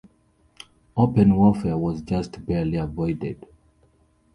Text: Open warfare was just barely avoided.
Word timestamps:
Open 0.97 1.35
warfare 1.35 1.77
was 1.77 2.01
just 2.01 2.43
barely 2.47 2.77
avoided. 2.77 3.45